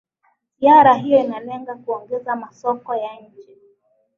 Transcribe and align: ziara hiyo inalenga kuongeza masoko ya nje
ziara 0.59 0.93
hiyo 0.93 1.19
inalenga 1.23 1.75
kuongeza 1.75 2.35
masoko 2.35 2.95
ya 2.95 3.09
nje 3.19 3.57